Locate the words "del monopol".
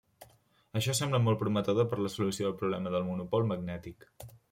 2.97-3.51